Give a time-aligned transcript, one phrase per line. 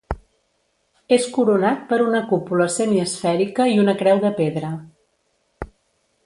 [1.17, 4.73] És coronat per una cúpula semiesfèrica i una creu de pedra.